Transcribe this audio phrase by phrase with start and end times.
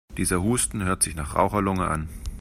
[0.17, 2.09] Dieser Husten hört sich nach Raucherlunge an.